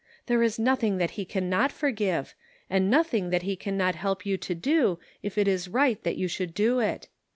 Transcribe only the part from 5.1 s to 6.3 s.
if it is right that you